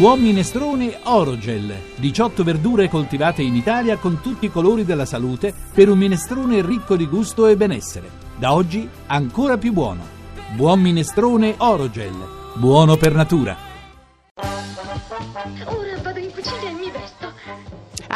[0.00, 1.76] Buon minestrone Orogel.
[1.96, 6.96] 18 verdure coltivate in Italia con tutti i colori della salute per un minestrone ricco
[6.96, 8.08] di gusto e benessere.
[8.38, 10.00] Da oggi ancora più buono.
[10.56, 12.14] Buon minestrone Orogel.
[12.54, 13.54] Buono per natura.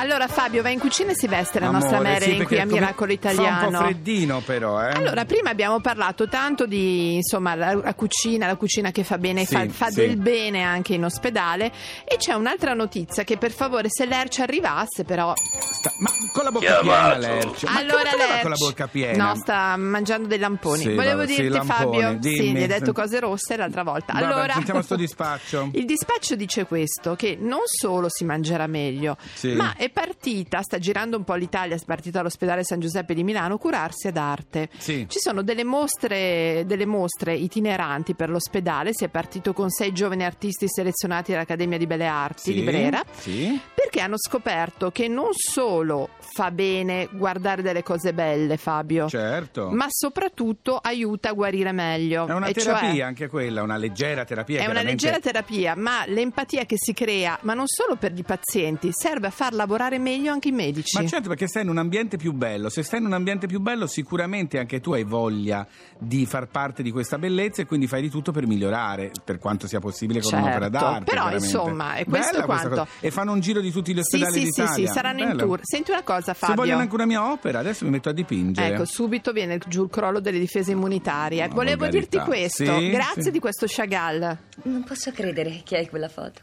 [0.05, 2.63] Allora Fabio va in cucina e si veste la nostra Amore, sì, Marilyn qui perché
[2.63, 3.71] a Miracolo Fa un Italiano.
[3.79, 4.91] po' freddino però, eh.
[4.93, 9.47] Allora, prima abbiamo parlato tanto di insomma la, la cucina, la cucina che fa bene,
[9.47, 10.01] Sì, fa, fa sì.
[10.01, 11.73] del bene anche in ospedale.
[12.05, 15.33] E c'è un'altra notizia che per favore se l'Erci arrivasse, però.
[15.35, 17.67] Sta- ma con la bocca piena Lercio.
[17.67, 19.25] Ma allora Lerch- con la bocca piena?
[19.29, 20.83] No, sta mangiando dei lamponi.
[20.83, 22.59] Sì, Volevo vabbè, sì, dirti, lamponi, Fabio, sì, dimmi.
[22.59, 24.13] gli hai detto cose rosse l'altra volta.
[24.13, 25.71] Vabbè, allora, sentiamo sto dispaccio.
[25.73, 29.53] Il dispaccio dice questo: che non solo si mangerà meglio, Sì.
[29.55, 33.57] ma è partita, sta girando un po' l'Italia, è partita all'ospedale San Giuseppe di Milano,
[33.57, 34.69] curarsi ad arte.
[34.77, 35.07] Sì.
[35.09, 40.25] Ci sono delle mostre, delle mostre itineranti per l'ospedale, si è partito con sei giovani
[40.25, 43.03] artisti selezionati dall'Accademia di Belle Arti Sì, di Brera.
[43.13, 43.59] Sì.
[43.85, 49.71] Perché hanno scoperto che non solo fa bene guardare delle cose belle, Fabio, Certo.
[49.71, 52.27] ma soprattutto aiuta a guarire meglio.
[52.27, 54.63] È una E cioè- terapia anche quella, una leggera terapia.
[54.63, 58.89] è una leggera terapia, ma l'empatia che si crea, ma non solo per i pazienti,
[58.93, 60.99] serve a far lavorare meglio anche i medici.
[61.01, 63.61] Ma certo perché stai in un ambiente più bello, se stai in un ambiente più
[63.61, 65.67] bello sicuramente anche tu hai voglia
[65.99, 69.67] di far parte di questa bellezza e quindi fai di tutto per migliorare per quanto
[69.69, 71.05] sia possibile con Certo, un'opera d'arte.
[71.05, 71.45] però, chiaramente.
[71.45, 72.69] insomma, è questo Bella quanto.
[72.71, 72.87] cosa.
[73.01, 74.87] E fanno un giro di tutti gli Sì, ospedali sì, sì, d'Italia.
[74.87, 75.39] sì, saranno in Bello.
[75.45, 75.61] tour.
[75.63, 76.55] Senti una cosa, Se Fabio.
[76.57, 78.75] vogliono anche una mia opera, adesso mi metto a dipingere.
[78.75, 81.47] Ecco, subito viene giù il crollo delle difese immunitarie.
[81.47, 82.17] No, Volevo volgarità.
[82.19, 82.79] dirti questo.
[82.79, 83.31] Sì, Grazie sì.
[83.31, 84.39] di questo Chagall.
[84.63, 86.41] Non posso credere che hai quella foto.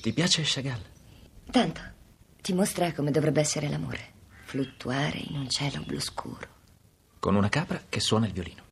[0.00, 0.80] Ti piace Chagall?
[1.50, 1.80] Tanto.
[2.40, 4.12] Ti mostra come dovrebbe essere l'amore.
[4.44, 6.46] Fluttuare in un cielo blu scuro.
[7.18, 8.62] Con una capra che suona il violino.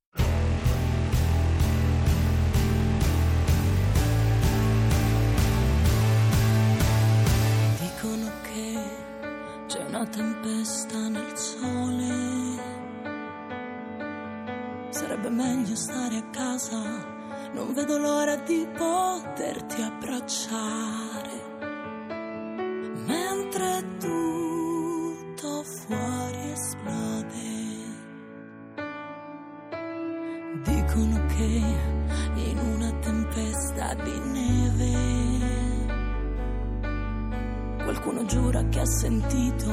[15.72, 16.82] Meglio stare a casa.
[17.54, 21.30] Non vedo l'ora di poterti abbracciare.
[23.06, 27.70] Mentre tutto fuori esplode.
[30.62, 31.62] Dicono che
[32.34, 34.90] in una tempesta di neve
[37.82, 39.70] Qualcuno giura che ha sentito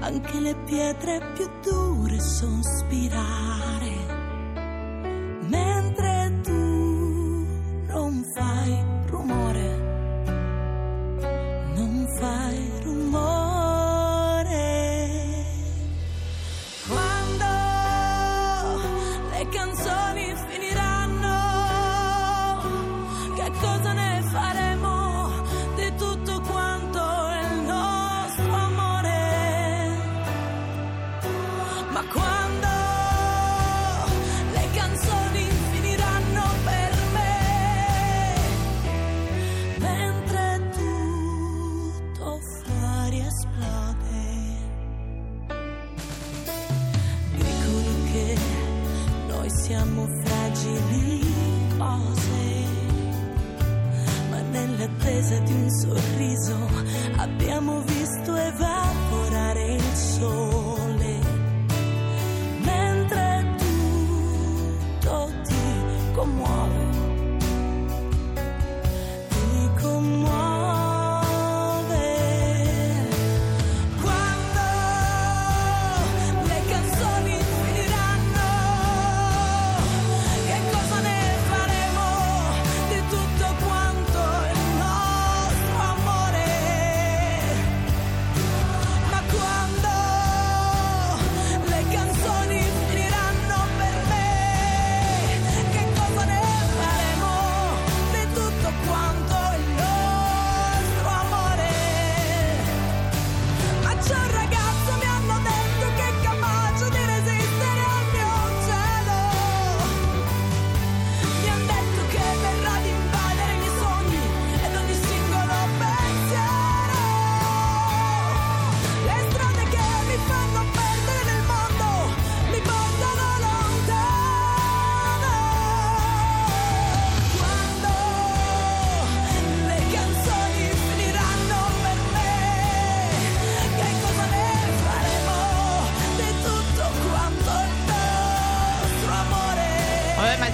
[0.00, 3.91] anche le pietre più dure sospirare.
[49.72, 51.20] Siamo fragili
[51.78, 52.66] cose,
[54.28, 56.56] ma nell'attesa di un sorriso
[57.16, 60.61] abbiamo visto evaporare il sole.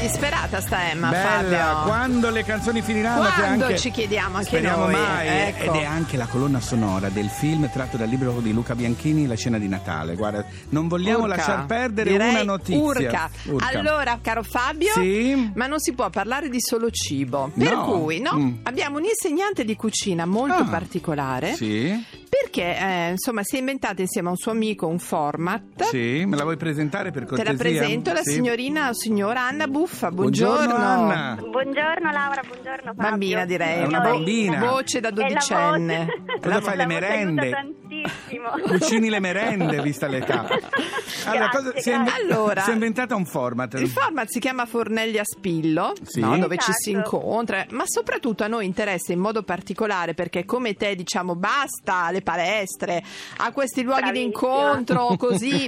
[0.00, 1.28] Disperata sta Emma, Bella,
[1.64, 1.82] Fabio.
[1.86, 5.72] quando le canzoni finiranno Quando anche, ci chiediamo anche speriamo noi, mai ecco.
[5.74, 9.36] ed è anche la colonna sonora del film tratto dal libro di Luca Bianchini La
[9.36, 11.36] cena di Natale guarda non vogliamo Urca.
[11.36, 13.30] lasciar perdere Direi una notizia Urca.
[13.44, 13.66] Urca.
[13.78, 15.50] Allora, caro Fabio, Sì?
[15.54, 17.50] ma non si può parlare di solo cibo.
[17.56, 17.84] Per No.
[17.84, 18.54] cui, no, Mm.
[18.64, 20.64] abbiamo un insegnante di cucina molto Ah.
[20.66, 25.84] particolare sì perché, eh, insomma, si è inventato insieme a un suo amico un format.
[25.90, 28.32] sì me la vuoi presentare per Te cortesia la presento, la Sì.
[28.32, 30.10] signorina o signora Anna Buffa.
[30.10, 30.56] Buongiorno.
[30.66, 33.02] buongiorno Anna Buongiorno Laura, buongiorno Fabio.
[33.10, 33.74] Bambina, direi.
[33.80, 34.58] È una Signori, bambina.
[34.60, 35.32] Voce da è la voce.
[35.32, 36.06] dodicenne.
[36.42, 37.67] Cosa fai, le merende?
[38.50, 40.46] Cucini le merende vista l'età
[41.26, 42.10] allora, cosa, si, è inve-.
[42.12, 46.20] Allora, si è inventata un format Il format si chiama Fornelli a Spillo, Sì.
[46.20, 46.36] no?
[46.38, 47.16] dove ci si Esatto.
[47.16, 52.22] incontra, ma soprattutto a noi interessa in modo particolare perché come te diciamo basta alle
[52.22, 53.02] palestre,
[53.38, 55.66] a questi luoghi di incontro così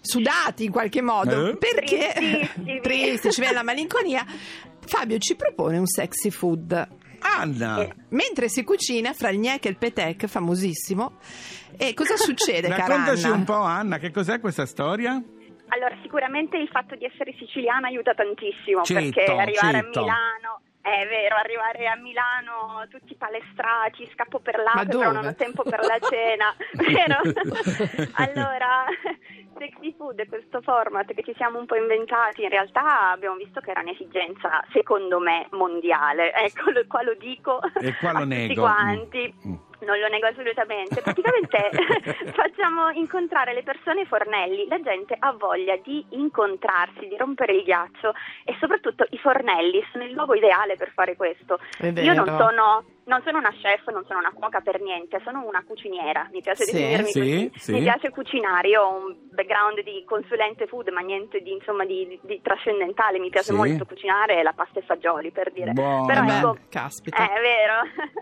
[0.00, 1.56] sudati in qualche modo, Eh?
[1.56, 2.48] perché
[2.82, 4.24] tristi, ci viene la malinconia.
[4.86, 6.88] Fabio ci propone un sexy food.
[7.20, 11.18] Anna Mentre si cucina fra il gnec e il petec, famosissimo.
[11.76, 15.12] E cosa succede, cara raccontaci un po' Anna che cos'è questa storia
[15.68, 19.98] Allora, sicuramente il fatto di essere siciliana aiuta tantissimo Certo, perché arrivare certo.
[19.98, 25.34] a Milano è vero, arrivare a Milano tutti palestrati, scappo per Ma però non ho
[25.34, 27.20] tempo per la cena, vero?
[28.14, 28.86] allora,
[29.58, 33.60] Sexy Food è questo format che ci siamo un po' inventati, in realtà abbiamo visto
[33.60, 36.32] che era un'esigenza, secondo me, mondiale.
[36.32, 38.62] Ecco, qua lo dico E qua lo a tutti nego.
[38.62, 39.34] quanti.
[39.46, 39.54] Mm.
[39.80, 41.00] Non lo nego assolutamente.
[41.00, 41.70] Praticamente
[42.32, 44.66] facciamo incontrare le persone ai fornelli.
[44.68, 48.12] La gente ha voglia di incontrarsi, di rompere il ghiaccio
[48.44, 51.58] e soprattutto i fornelli sono il luogo ideale per fare questo.
[51.80, 55.64] Io non sono, non sono una chef, non sono una cuoca per niente, sono una
[55.66, 56.28] cuciniera.
[56.30, 57.52] Mi piace Sì, definirmi sì, così.
[57.56, 57.72] sì.
[57.72, 58.68] Mi piace cucinare.
[58.68, 63.18] Io ho un background di consulente food, ma niente di, insomma, di, di- trascendentale.
[63.18, 65.72] Mi piace molto cucinare la pasta e fagioli, per dire.
[65.72, 66.06] Buono.
[66.06, 67.16] Però Beh, ecco, caspita.
[67.18, 67.74] eh, è vero.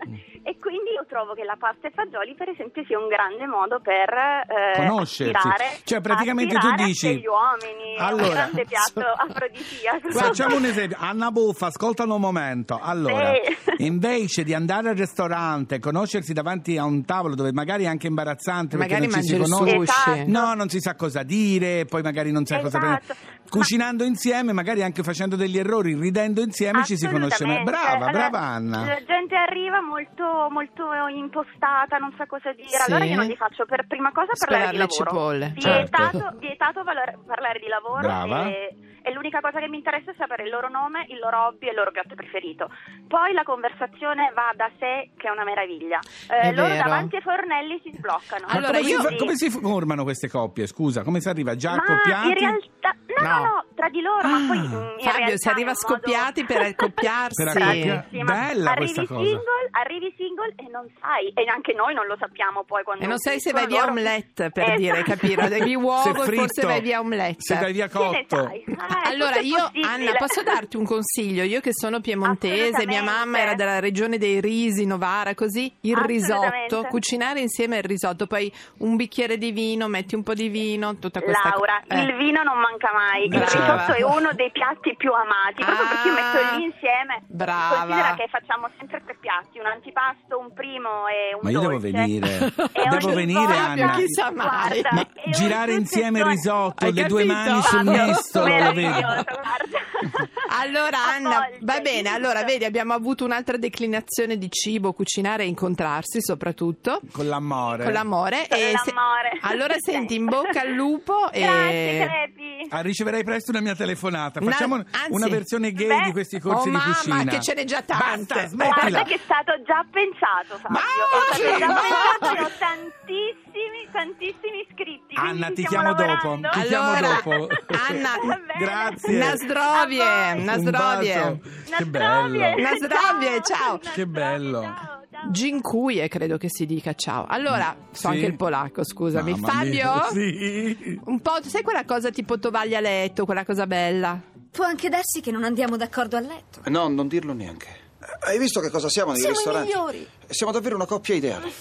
[0.49, 3.79] e quindi io trovo che la pasta e fagioli, per esempio, sia un grande modo
[3.81, 5.35] per eh, Conoscersi.
[5.35, 7.95] aspirare, Cioè, praticamente tu dici- gli uomini.
[7.97, 10.09] Allora, un grande piatto afrodisiaco.
[10.09, 12.79] Facciamo un esempio, Anna Buffa, ascoltano un momento.
[12.81, 13.33] Allora,
[13.77, 18.77] invece di andare al ristorante, conoscersi davanti a un tavolo dove magari è anche imbarazzante
[18.77, 19.75] perché Magari non ci si conosce.
[19.75, 20.23] Esatto.
[20.27, 23.05] no, non si sa cosa dire, poi magari non sa cosa Esatto.
[23.07, 23.37] prendere.
[23.49, 27.45] Cucinando insieme, magari anche facendo degli errori, ridendo insieme, ci si conosce.
[27.45, 27.61] meglio.
[27.63, 27.71] Assolutamente.
[27.71, 28.85] Brava, Allora, brava Anna.
[28.85, 32.67] La gente arriva molto, molto impostata, non sa cosa dire.
[32.69, 32.89] Sì.
[32.91, 35.09] Allora io non gli faccio per prima cosa parlare Spelare di lavoro.
[35.09, 36.37] cipolle, Vietato, certo.
[36.39, 38.01] vietato valore- parlare di lavoro.
[38.01, 38.45] Brava.
[38.47, 41.67] E, e l'unica cosa che mi interessa è sapere il loro nome, il loro hobby
[41.67, 42.69] e il loro piatto preferito.
[43.07, 45.99] Poi la conversazione va da sé, che è una meraviglia.
[46.29, 46.83] Eh, È loro vero.
[46.83, 48.45] davanti ai fornelli si sbloccano.
[48.45, 50.67] Ma Allora, come, io- si fa- come si formano queste coppie?
[50.67, 51.55] Scusa, come si arriva?
[51.55, 52.27] Già Ma accoppiati?
[52.27, 53.63] in realtà no, no, No.
[53.73, 54.61] tra di loro, ma poi Ah.
[54.61, 54.69] mm, in
[54.99, 57.43] Fabio, realtà si arriva è un modo- scoppiati per accoppiarsi.
[57.43, 57.79] Per accoppiare-
[58.09, 58.23] Bravissima.
[58.33, 59.25] Bella arrivi questa cosa.
[59.29, 63.07] Single, arrivi single e non sai, e anche noi non lo sappiamo poi quando E
[63.07, 63.91] non sai se vai via loro.
[63.91, 64.79] omelette, per Esatto.
[64.81, 65.47] dire, capire?
[65.49, 67.35] Devi uovo e forse vai via omelette.
[67.39, 68.49] Se vai via cotto.
[68.49, 68.63] Eh,
[69.03, 69.69] Allora io.
[69.83, 74.39] Anna posso darti un consiglio io che sono piemontese mia mamma era della regione dei
[74.41, 80.15] risi Novara così il risotto cucinare insieme il risotto poi un bicchiere di vino metti
[80.15, 82.01] un po' di vino tutta questa Laura, co- eh.
[82.03, 83.27] il vino non manca mai.
[83.27, 83.45] Brava.
[83.45, 87.21] Il risotto è uno dei piatti più amati, proprio perché io metto Ah, lì insieme.
[87.27, 87.75] brava.
[87.79, 91.71] Considera che facciamo sempre tre piatti, un antipasto, un primo e un Ma io devo
[91.73, 91.91] dolce.
[91.91, 92.53] venire.
[92.79, 93.91] E Devo venire, Anna.
[93.95, 94.81] Chissà mai.
[94.81, 97.49] Guarda, Ma girare insieme il risotto, Hai le due capito?
[97.49, 99.23] mani sul Fabio, mestolo, lo guarda.
[100.61, 106.21] Allora Anna, va bene, allora vedi abbiamo avuto un'altra declinazione di cibo, cucinare e incontrarsi
[106.21, 107.83] soprattutto Con l'amore.
[107.83, 108.47] con l'amore.
[108.49, 109.37] Con e se- l'amore.
[109.41, 111.41] allora senti, in bocca al lupo e...
[111.41, 112.67] Grazie, Crepi.
[112.69, 114.39] Ah, riceverai presto una mia telefonata.
[114.41, 116.03] Una- Facciamo anzi- una versione gay Beh.
[116.05, 117.23] di questi corsi Oh, di mamma, cucina.
[117.25, 118.33] che ce n'è già tante.
[118.33, 119.03] Basta, Guarda smettila.
[119.03, 120.77] che è stato già pensato, Fabio.
[120.77, 125.13] Ma- stato già Ma- pensato ho tantissimi, tantissimi iscritti.
[125.15, 126.35] Anna, ti chiamo lavorando.
[126.41, 126.49] dopo.
[126.59, 127.47] Ti chiamo Allora, dopo.
[127.89, 128.09] Anna.
[128.59, 129.17] Grazie.
[129.17, 130.33] Nasdrovie.
[130.35, 131.39] Nasdrovie.
[131.77, 132.37] Che bello.
[132.61, 133.79] Nasdrovie, ciao.
[133.79, 134.61] Che bello.
[134.61, 134.97] ciao.
[135.31, 137.25] Gincuie credo che si dica ciao.
[137.27, 138.07] Allora, so Sì.
[138.07, 139.31] anche il polacco, scusami.
[139.31, 139.93] Mamma Fabio?
[139.93, 140.99] mia, Sì.
[141.05, 144.17] Un po', sai quella cosa tipo tovaglia a letto, quella cosa bella?
[144.51, 146.61] Può anche darsi che non andiamo d'accordo a letto.
[146.67, 147.87] No, non dirlo neanche.
[148.21, 149.67] Hai visto che cosa siamo nei Siamo i ristoranti?
[149.67, 150.07] migliori.
[150.27, 151.51] Siamo davvero una coppia ideale.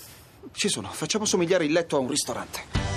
[0.53, 2.88] Ci sono, facciamo somigliare il letto a un ristorante.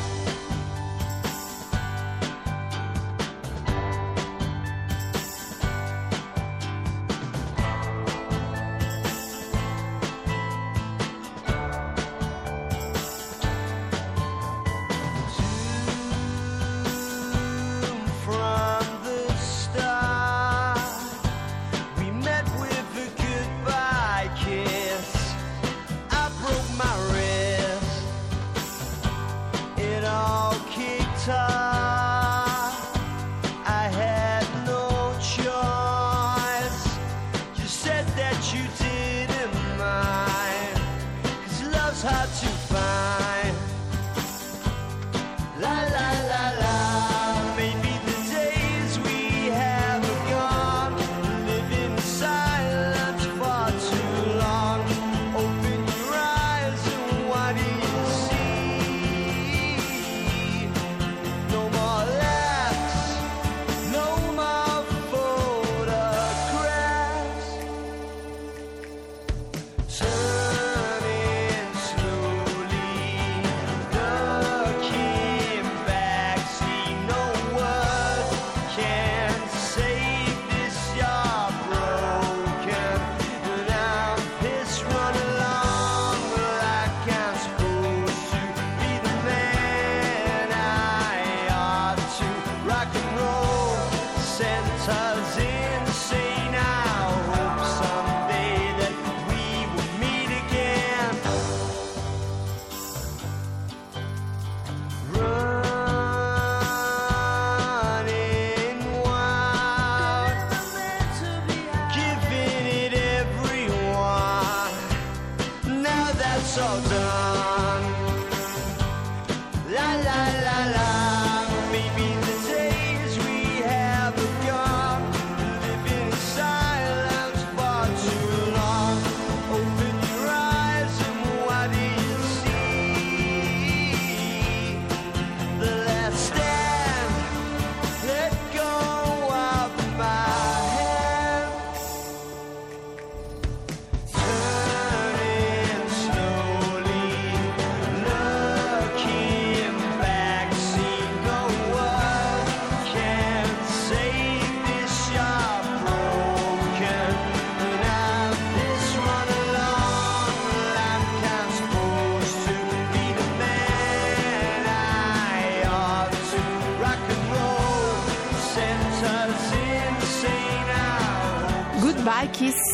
[94.86, 95.51] sozinho.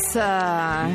[0.08, 0.14] Kiss.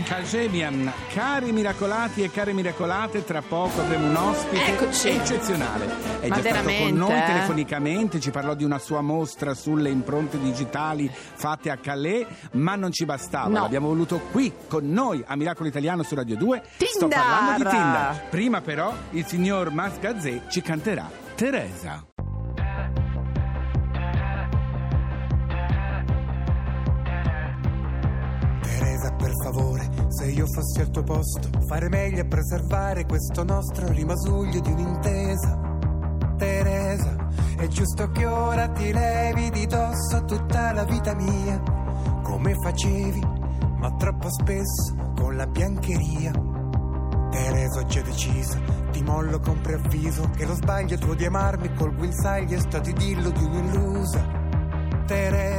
[0.09, 5.09] Cagemian, cari miracolati e care miracolate, tra poco avremo un ospite Eccoci.
[5.09, 6.21] eccezionale.
[6.21, 7.25] È Ma già stato con noi eh?
[7.26, 12.90] telefonicamente, ci parlò di una sua mostra sulle impronte digitali fatte a Calais, ma non
[12.90, 13.49] ci bastava.
[13.49, 13.61] No.
[13.61, 16.62] L'abbiamo voluto qui con noi a Miracolo Italiano su Radio 2.
[16.78, 17.21] Sto Tindar!
[17.21, 18.28] parlando di Tinder.
[18.31, 22.12] Prima però il signor Mas Gazzè ci canterà Teresa.
[29.22, 34.58] Per favore, se io fossi al tuo posto, fare meglio a preservare questo nostro rimasuglio
[34.58, 35.60] di un'intesa.
[36.36, 41.62] Teresa, è giusto che ora ti levi di dosso tutta la vita mia,
[42.24, 43.20] come facevi,
[43.76, 46.32] ma troppo spesso con la biancheria.
[47.30, 48.60] Teresa, ho già deciso,
[48.90, 53.30] ti mollo con preavviso, che lo sbaglio tuo di amarmi col guinzaglio è stato dillo
[53.30, 54.40] di un'illusa.
[55.06, 55.51] Teresa,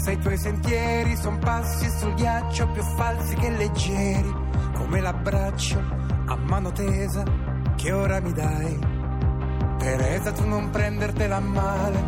[0.00, 4.34] se i tuoi sentieri son passi sul ghiaccio più falsi che leggeri,
[4.74, 5.78] come l'abbraccio
[6.24, 7.22] a mano tesa
[7.76, 8.78] che ora mi dai.
[9.78, 12.02] Teresa, tu non prendertela a male,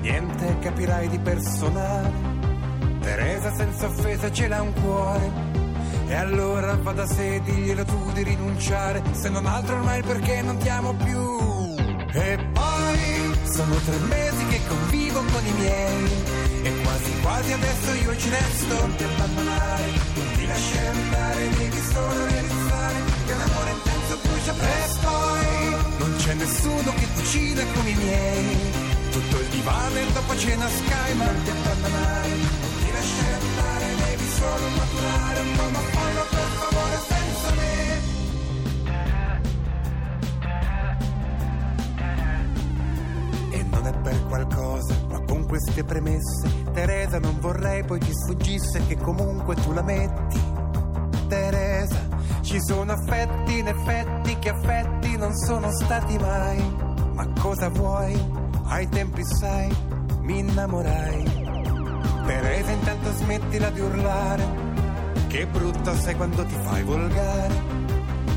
[0.00, 2.36] niente capirai di personale.
[3.00, 5.46] Teresa, senza offesa ce l'ha un cuore.
[6.08, 10.56] E allora va da sé, diglielo tu di rinunciare, se non altro ormai perché non
[10.56, 11.76] ti amo più.
[12.12, 16.27] E poi sono tre mesi che convivo con i miei
[16.98, 18.74] quasi quasi adesso io ci resto.
[18.96, 25.76] Ti abbandonare, non ti lasciare andare Devi solo realizzare che l'amore intenso brucia presto E
[25.98, 28.56] non c'è nessuno che cucina come i miei.
[29.10, 33.86] Tutto il divano e dopo cena sky Ma non ti abbandonare, non ti lasciare andare
[34.04, 37.76] Devi solo maturare un po' ma fallo per favore senza me.
[43.50, 44.94] E non è per qualcosa,
[45.28, 50.40] con queste premesse, Teresa non vorrei poi ti sfuggisse che comunque tu la metti.
[51.28, 52.08] Teresa,
[52.40, 56.76] ci sono affetti in effetti che affetti non sono stati mai.
[57.12, 58.18] Ma cosa vuoi?
[58.64, 59.70] Ai tempi sai,
[60.22, 61.24] mi innamorai.
[62.26, 64.44] Teresa, intanto smettila di urlare,
[65.28, 67.62] che brutta sei quando ti fai volgare.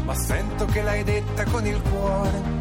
[0.04, 2.61] Ma sento che l'hai detta con il cuore.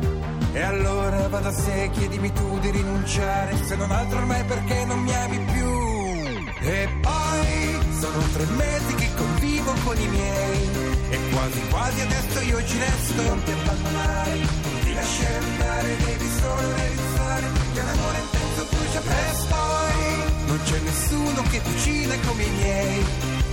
[0.53, 4.99] E allora va da sé, chiedimi tu di rinunciare, se non altro ormai perché non
[4.99, 5.69] mi ami più.
[6.63, 10.69] E poi sono tre mesi che convivo con i miei,
[11.11, 13.23] e quasi quasi adesso io ci resto.
[13.23, 19.59] Non ti abbandonare, non ti lasciare andare, devi solo realizzare che l'amore intenso brucia presto.
[20.47, 23.05] Non c'è nessuno che cucina come i miei,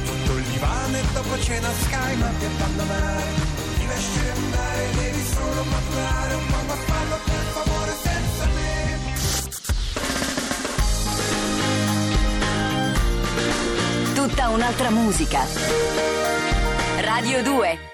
[0.04, 3.26] tutto il divano e dopo cena sky, non ti abbandonare,
[4.96, 7.18] devi solo maturare un po' ma fallo.
[14.14, 15.46] Tutta un'altra musica.
[17.00, 17.87] Radio 2